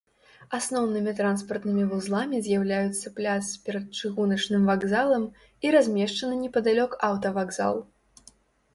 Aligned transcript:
Асноўнымі 0.57 1.11
транспартнымі 1.19 1.85
вузламі 1.91 2.39
з'яўляюцца 2.47 3.13
пляц 3.21 3.43
перад 3.67 3.85
чыгуначным 4.01 4.67
вакзалам 4.73 5.31
і 5.69 5.77
размешчаны 5.79 6.43
непадалёк 6.45 7.01
аўтавакзал. 7.13 7.75